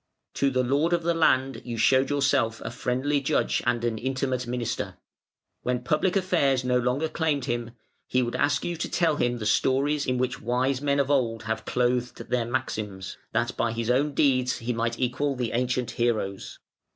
"To 0.33 0.49
the 0.49 0.63
lord 0.63 0.93
of 0.93 1.03
the 1.03 1.13
land 1.13 1.61
you 1.63 1.77
showed 1.77 2.09
yourself 2.09 2.59
a 2.61 2.71
friendly 2.71 3.21
judge 3.21 3.61
and 3.67 3.83
an 3.85 3.99
intimate 3.99 4.47
minister. 4.47 4.97
When 5.61 5.83
public 5.83 6.15
affairs 6.15 6.63
no 6.63 6.79
longer 6.79 7.07
claimed 7.07 7.45
him, 7.45 7.73
he 8.07 8.23
would 8.23 8.35
ask 8.35 8.65
you 8.65 8.75
to 8.77 8.89
tell 8.89 9.17
him 9.17 9.37
the 9.37 9.45
stories 9.45 10.07
in 10.07 10.17
which 10.17 10.41
wise 10.41 10.81
men 10.81 10.99
of 10.99 11.11
old 11.11 11.43
have 11.43 11.65
clothed 11.65 12.31
their 12.31 12.45
maxims, 12.45 13.17
that 13.31 13.55
by 13.55 13.73
his 13.73 13.91
own 13.91 14.15
deeds 14.15 14.57
he 14.57 14.73
might 14.73 14.97
equal 14.99 15.35
the 15.35 15.51
ancient 15.51 15.91
heroes. 15.91 16.57